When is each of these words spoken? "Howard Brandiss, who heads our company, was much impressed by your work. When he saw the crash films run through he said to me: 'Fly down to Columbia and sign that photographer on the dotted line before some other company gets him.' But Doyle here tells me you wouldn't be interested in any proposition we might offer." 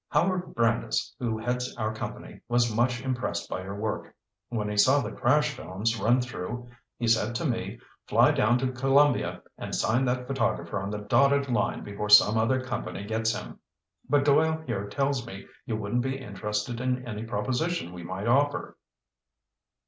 "Howard 0.09 0.55
Brandiss, 0.55 1.13
who 1.19 1.37
heads 1.37 1.75
our 1.77 1.93
company, 1.93 2.41
was 2.47 2.73
much 2.75 3.01
impressed 3.01 3.47
by 3.47 3.61
your 3.61 3.75
work. 3.75 4.11
When 4.49 4.67
he 4.67 4.75
saw 4.75 4.99
the 4.99 5.11
crash 5.11 5.51
films 5.51 5.99
run 5.99 6.21
through 6.21 6.67
he 6.97 7.05
said 7.05 7.35
to 7.35 7.45
me: 7.45 7.77
'Fly 8.07 8.31
down 8.31 8.57
to 8.57 8.71
Columbia 8.71 9.43
and 9.59 9.75
sign 9.75 10.03
that 10.05 10.25
photographer 10.25 10.79
on 10.81 10.89
the 10.89 10.97
dotted 10.97 11.49
line 11.49 11.83
before 11.83 12.09
some 12.09 12.35
other 12.35 12.59
company 12.59 13.03
gets 13.05 13.35
him.' 13.39 13.59
But 14.09 14.25
Doyle 14.25 14.63
here 14.65 14.87
tells 14.87 15.27
me 15.27 15.45
you 15.67 15.75
wouldn't 15.77 16.01
be 16.01 16.17
interested 16.17 16.81
in 16.81 17.07
any 17.07 17.23
proposition 17.23 17.93
we 17.93 18.01
might 18.01 18.25
offer." 18.27 18.77